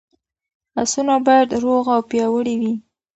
اسونه 0.81 1.15
باید 1.25 1.49
روغ 1.63 1.85
او 1.95 2.01
پیاوړي 2.09 2.55
وي. 2.61 2.73